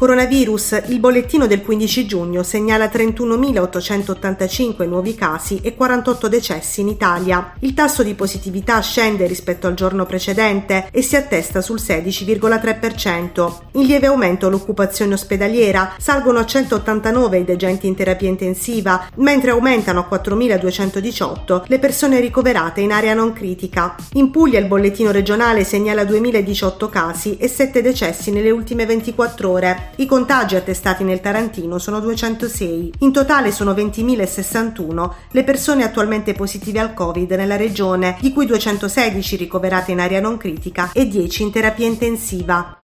[0.00, 7.52] Coronavirus, il bollettino del 15 giugno segnala 31.885 nuovi casi e 48 decessi in Italia.
[7.58, 13.52] Il tasso di positività scende rispetto al giorno precedente e si attesta sul 16,3%.
[13.72, 20.00] In lieve aumento l'occupazione ospedaliera, salgono a 189 i degenti in terapia intensiva, mentre aumentano
[20.00, 23.96] a 4.218 le persone ricoverate in area non critica.
[24.14, 29.88] In Puglia il bollettino regionale segnala 2.018 casi e 7 decessi nelle ultime 24 ore.
[29.96, 32.92] I contagi attestati nel Tarantino sono 206.
[33.00, 39.36] In totale sono 20.061 le persone attualmente positive al Covid nella regione, di cui 216
[39.36, 42.79] ricoverate in area non critica e 10 in terapia intensiva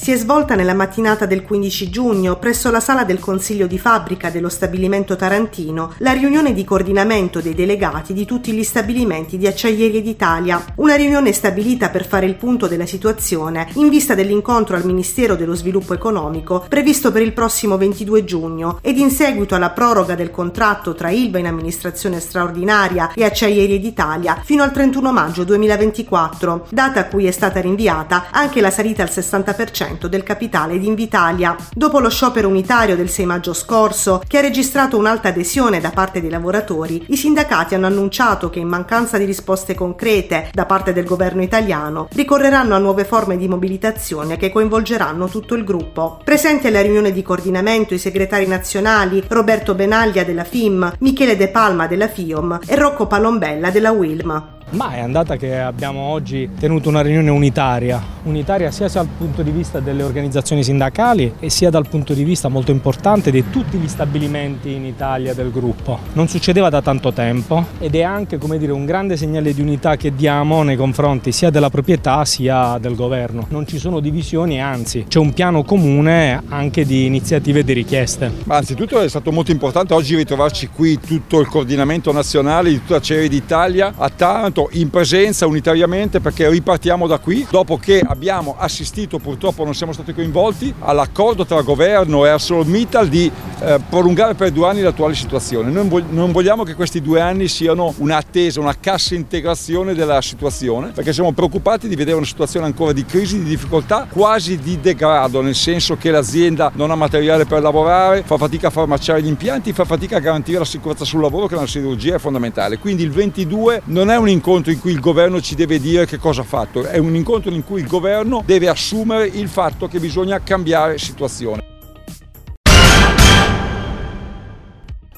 [0.00, 4.30] si è svolta nella mattinata del 15 giugno presso la sala del Consiglio di fabbrica
[4.30, 10.00] dello stabilimento tarantino la riunione di coordinamento dei delegati di tutti gli stabilimenti di Acciaierie
[10.00, 15.36] d'Italia, una riunione stabilita per fare il punto della situazione in vista dell'incontro al Ministero
[15.36, 20.30] dello Sviluppo Economico previsto per il prossimo 22 giugno ed in seguito alla proroga del
[20.30, 27.00] contratto tra Ilva in amministrazione straordinaria e Acciaierie d'Italia fino al 31 maggio 2024, data
[27.00, 31.56] a cui è stata rinviata anche la salita al 60% del capitale di Invitalia.
[31.72, 36.20] Dopo lo sciopero unitario del 6 maggio scorso, che ha registrato un'alta adesione da parte
[36.20, 41.04] dei lavoratori, i sindacati hanno annunciato che in mancanza di risposte concrete da parte del
[41.04, 46.20] governo italiano, ricorreranno a nuove forme di mobilitazione che coinvolgeranno tutto il gruppo.
[46.24, 51.86] Presenti alla riunione di coordinamento i segretari nazionali Roberto Benaglia della FIM, Michele De Palma
[51.86, 54.58] della FIOM e Rocco Palombella della WILM.
[54.70, 59.50] Ma è andata che abbiamo oggi tenuto una riunione unitaria, unitaria sia dal punto di
[59.50, 63.88] vista delle organizzazioni sindacali e sia dal punto di vista molto importante di tutti gli
[63.88, 65.98] stabilimenti in Italia del gruppo.
[66.12, 70.14] Non succedeva da tanto tempo ed è anche dire, un grande segnale di unità che
[70.14, 73.46] diamo nei confronti sia della proprietà sia del governo.
[73.48, 78.30] Non ci sono divisioni, anzi c'è un piano comune anche di iniziative e di richieste.
[78.44, 83.00] Ma anzitutto è stato molto importante oggi ritrovarci qui tutto il coordinamento nazionale di tutta
[83.00, 88.56] Ceri d'Italia a Taranto voto in presenza unitariamente perché ripartiamo da qui dopo che abbiamo
[88.58, 94.50] assistito, purtroppo non siamo stati coinvolti, all'accordo tra governo e ArcelorMittal di eh, prolungare per
[94.50, 95.70] due anni l'attuale situazione.
[95.70, 101.12] Noi non vogliamo che questi due anni siano un'attesa, una cassa integrazione della situazione perché
[101.12, 105.54] siamo preoccupati di vedere una situazione ancora di crisi, di difficoltà, quasi di degrado, nel
[105.54, 109.72] senso che l'azienda non ha materiale per lavorare, fa fatica a far marciare gli impianti,
[109.72, 112.78] fa fatica a garantire la sicurezza sul lavoro che una chirurgia è fondamentale.
[112.78, 116.06] Quindi il 22 non è un incontro incontro in cui il governo ci deve dire
[116.06, 119.86] che cosa ha fatto, è un incontro in cui il governo deve assumere il fatto
[119.86, 121.69] che bisogna cambiare situazione.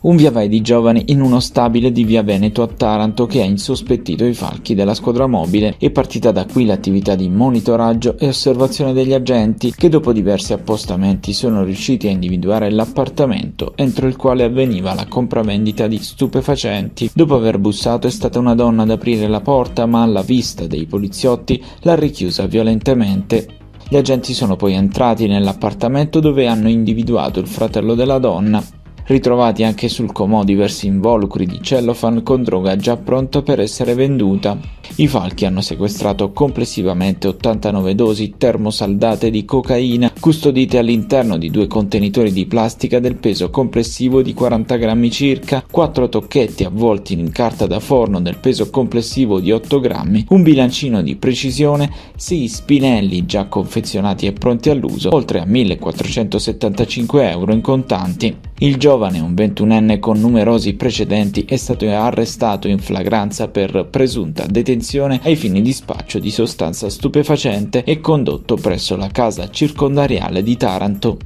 [0.00, 3.44] Un via vai di giovani in uno stabile di via Veneto a Taranto che ha
[3.44, 5.74] insospettito i falchi della squadra mobile.
[5.76, 11.32] E partita da qui l'attività di monitoraggio e osservazione degli agenti che dopo diversi appostamenti
[11.32, 17.10] sono riusciti a individuare l'appartamento entro il quale avveniva la compravendita di stupefacenti.
[17.12, 20.86] Dopo aver bussato è stata una donna ad aprire la porta ma alla vista dei
[20.86, 23.48] poliziotti l'ha richiusa violentemente.
[23.90, 28.62] Gli agenti sono poi entrati nell'appartamento dove hanno individuato il fratello della donna
[29.08, 34.56] ritrovati anche sul comò diversi involucri di cellophane con droga già pronta per essere venduta.
[34.96, 42.32] I falchi hanno sequestrato complessivamente 89 dosi termosaldate di cocaina custodite all'interno di due contenitori
[42.32, 47.80] di plastica del peso complessivo di 40 grammi circa, 4 tocchetti avvolti in carta da
[47.80, 54.26] forno del peso complessivo di 8 grammi, un bilancino di precisione, 6 spinelli già confezionati
[54.26, 58.36] e pronti all'uso, oltre a 1475 euro in contanti.
[58.60, 65.20] Il giovane, un ventunenne con numerosi precedenti, è stato arrestato in flagranza per presunta detenzione
[65.22, 71.18] ai fini di spaccio di sostanza stupefacente e condotto presso la casa circondariale di Taranto.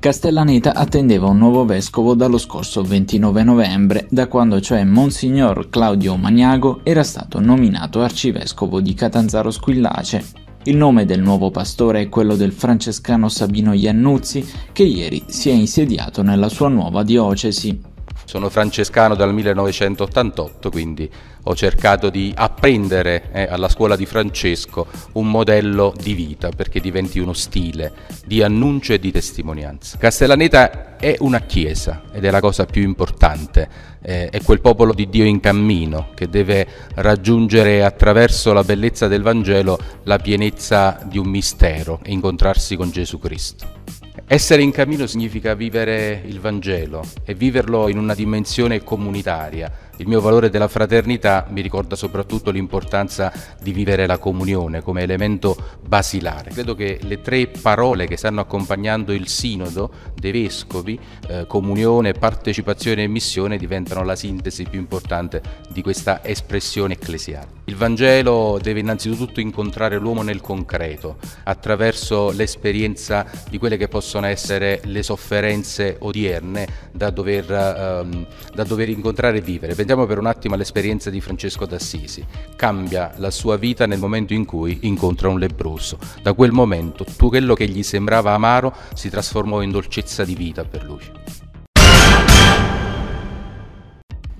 [0.00, 6.80] Castellaneta attendeva un nuovo vescovo dallo scorso 29 novembre, da quando cioè Monsignor Claudio Magnago
[6.82, 10.45] era stato nominato arcivescovo di Catanzaro Squillace.
[10.66, 15.52] Il nome del nuovo pastore è quello del francescano Sabino Iannuzzi, che ieri si è
[15.52, 17.95] insediato nella sua nuova diocesi.
[18.24, 21.10] Sono francescano dal 1988, quindi
[21.48, 27.20] ho cercato di apprendere eh, alla scuola di Francesco un modello di vita perché diventi
[27.20, 27.92] uno stile
[28.24, 29.96] di annuncio e di testimonianza.
[29.96, 33.68] Castellaneta è una chiesa ed è la cosa più importante,
[34.02, 36.66] eh, è quel popolo di Dio in cammino che deve
[36.96, 43.18] raggiungere attraverso la bellezza del Vangelo la pienezza di un mistero e incontrarsi con Gesù
[43.20, 43.84] Cristo
[44.28, 50.20] Essere in cammino significa vivere il Vangelo e viverlo in una dimensione comunitaria il mio
[50.20, 55.56] valore della fraternità mi ricorda soprattutto l'importanza di vivere la comunione come elemento
[55.86, 56.50] basilare.
[56.50, 60.98] Credo che le tre parole che stanno accompagnando il sinodo dei vescovi,
[61.28, 67.64] eh, comunione, partecipazione e missione, diventano la sintesi più importante di questa espressione ecclesiale.
[67.64, 74.80] Il Vangelo deve innanzitutto incontrare l'uomo nel concreto, attraverso l'esperienza di quelle che possono essere
[74.84, 80.56] le sofferenze odierne da dover, ehm, da dover incontrare e vivere Prendiamo per un attimo
[80.56, 82.26] l'esperienza di Francesco d'Assisi.
[82.56, 85.96] Cambia la sua vita nel momento in cui incontra un lebroso.
[86.20, 90.64] Da quel momento tutto quello che gli sembrava amaro si trasformò in dolcezza di vita
[90.64, 91.45] per lui.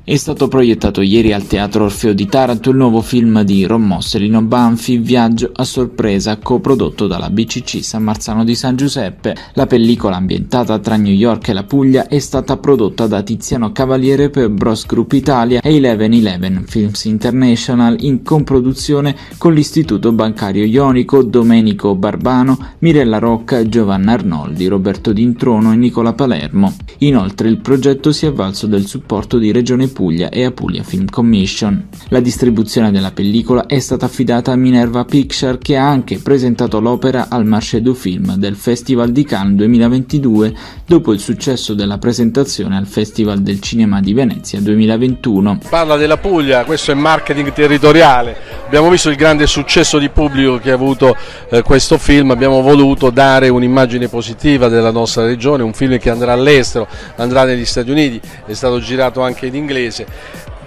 [0.08, 4.40] È stato proiettato ieri al Teatro Orfeo di Taranto il nuovo film di Ron Mosselino
[4.40, 9.34] Banfi, Viaggio a sorpresa, coprodotto dalla BCC San Marzano di San Giuseppe.
[9.54, 14.30] La pellicola ambientata tra New York e la Puglia è stata prodotta da Tiziano Cavaliere
[14.30, 21.24] per Bros Group Italia e Eleven Eleven Films International in comproduzione con l'Istituto Bancario Ionico,
[21.24, 26.76] Domenico Barbano, Mirella Rocca, Giovanna Arnoldi, Roberto D'introno e Nicola Palermo.
[26.98, 31.88] Inoltre il progetto si è avvalso del supporto di Regione Puglia e Apulia Film Commission.
[32.08, 37.28] La distribuzione della pellicola è stata affidata a Minerva Picture che ha anche presentato l'opera
[37.30, 40.54] al Marché du Film del Festival di Cannes 2022
[40.84, 45.60] dopo il successo della presentazione al Festival del Cinema di Venezia 2021.
[45.66, 48.36] Parla della Puglia, questo è marketing territoriale.
[48.66, 51.16] Abbiamo visto il grande successo di pubblico che ha avuto
[51.48, 56.34] eh, questo film, abbiamo voluto dare un'immagine positiva della nostra regione, un film che andrà
[56.34, 60.06] all'estero, andrà negli Stati Uniti, è stato girato anche in inglese inglese.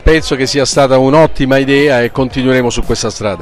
[0.02, 3.42] Penso che sia stata un'ottima idea e continueremo su questa strada.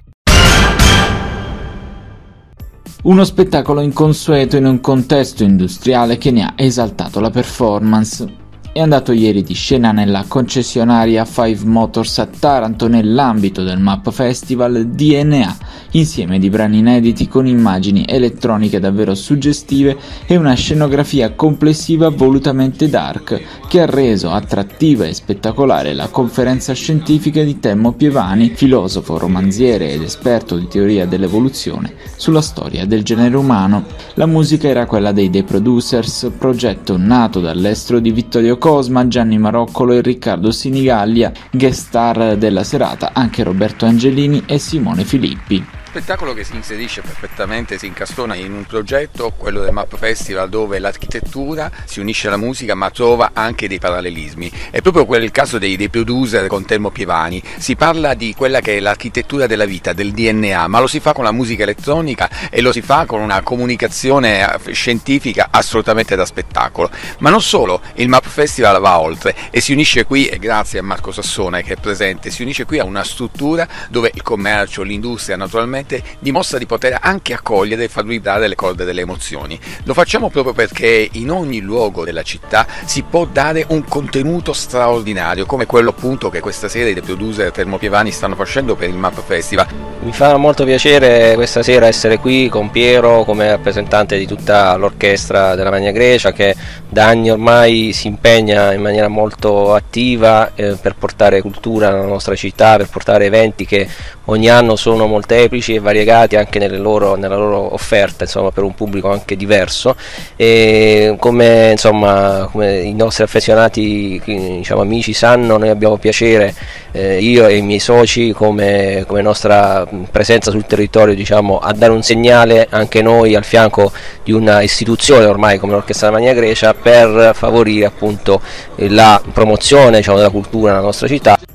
[3.04, 8.46] Uno spettacolo inconsueto in un contesto industriale che ne ha esaltato la performance
[8.78, 14.86] è andato ieri di scena nella concessionaria Five Motors a Taranto nell'ambito del Map Festival
[14.90, 15.58] DNA,
[15.92, 23.42] insieme di brani inediti con immagini elettroniche davvero suggestive e una scenografia complessiva volutamente dark
[23.68, 30.02] che ha reso attrattiva e spettacolare la conferenza scientifica di Temmo Pievani, filosofo, romanziere ed
[30.02, 33.86] esperto di teoria dell'evoluzione, sulla storia del genere umano.
[34.16, 39.94] La musica era quella dei The Producers, progetto nato dall'estero di Vittorio Cosma, Gianni Maroccolo
[39.94, 45.67] e Riccardo Sinigallia, guest star della serata anche Roberto Angelini e Simone Filippi
[45.98, 50.78] spettacolo che si inserisce perfettamente, si incastona in un progetto, quello del Map Festival, dove
[50.78, 54.52] l'architettura si unisce alla musica ma trova anche dei parallelismi.
[54.70, 57.42] È proprio quel il caso dei, dei producer con Termo Pievani.
[57.58, 61.14] Si parla di quella che è l'architettura della vita, del DNA, ma lo si fa
[61.14, 66.26] con la musica elettronica e lo si fa con una comunicazione eh, scientifica assolutamente da
[66.26, 66.92] spettacolo.
[67.20, 70.84] Ma non solo, il Map Festival va oltre e si unisce qui, e grazie a
[70.84, 75.36] Marco Sassone che è presente, si unisce qui a una struttura dove il commercio, l'industria
[75.36, 79.58] naturalmente veramente dimostra di poter anche accogliere e far vibrare le corde delle emozioni.
[79.86, 85.46] Lo facciamo proprio perché in ogni luogo della città si può dare un contenuto straordinario,
[85.46, 89.68] come quello appunto che questa sera i producer Termopievani stanno facendo per il Map Festival.
[90.02, 95.56] Mi fa molto piacere questa sera essere qui con Piero come rappresentante di tutta l'orchestra
[95.56, 96.56] della Magna Grecia che
[96.90, 102.36] da anni ormai si impegna in maniera molto attiva eh, per portare cultura nella nostra
[102.36, 103.88] città, per portare eventi che
[104.30, 109.10] ogni anno sono molteplici e variegati anche loro, nella loro offerta insomma, per un pubblico
[109.12, 109.96] anche diverso
[110.36, 116.54] e come, insomma, come i nostri affezionati diciamo, amici sanno noi abbiamo piacere
[116.92, 121.92] eh, io e i miei soci come, come nostra presenza sul territorio diciamo, a dare
[121.92, 123.92] un segnale anche noi al fianco
[124.24, 128.42] di una istituzione ormai come l'Orchestra Magna Grecia per favorire appunto
[128.76, 131.47] la promozione diciamo, della cultura nella nostra città.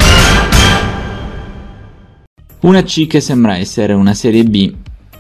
[2.63, 4.73] Una C che sembra essere una serie B.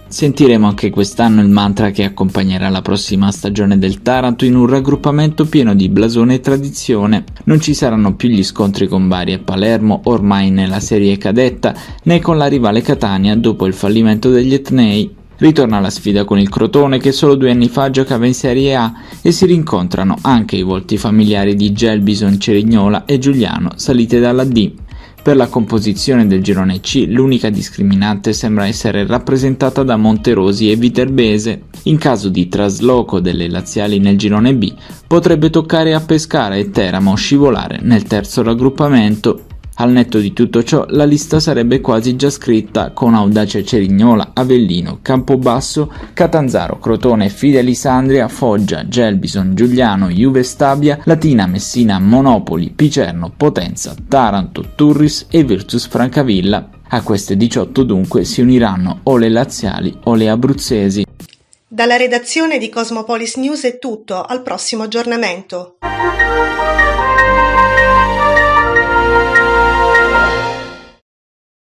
[0.06, 5.46] Sentiremo anche quest'anno il mantra che accompagnerà la prossima stagione del Taranto in un raggruppamento
[5.46, 7.24] pieno di blasone e tradizione.
[7.46, 12.20] Non ci saranno più gli scontri con Bari e Palermo, ormai nella serie cadetta, né
[12.20, 15.12] con la rivale Catania dopo il fallimento degli Etnei.
[15.38, 18.92] Ritorna la sfida con il Crotone che solo due anni fa giocava in Serie A
[19.20, 24.74] e si rincontrano anche i volti familiari di Gelbison, Cerignola e Giuliano salite dalla D.
[25.22, 31.62] Per la composizione del girone C l'unica discriminante sembra essere rappresentata da Monterosi e Viterbese.
[31.84, 34.74] In caso di trasloco delle laziali nel girone B
[35.06, 39.51] potrebbe toccare a Pescara e Teramo scivolare nel terzo raggruppamento.
[39.76, 44.98] Al netto di tutto ciò, la lista sarebbe quasi già scritta con Audace Cerignola, Avellino,
[45.00, 54.72] Campobasso, Catanzaro, Crotone, Fidelisandria, Foggia, Gelbison, Giuliano, Juve Stabia, Latina, Messina, Monopoli, Picerno, Potenza, Taranto,
[54.74, 56.68] Turris e Virtus Francavilla.
[56.88, 61.06] A queste 18 dunque si uniranno o le laziali o le abruzzesi.
[61.66, 65.78] Dalla redazione di Cosmopolis News è tutto, al prossimo aggiornamento.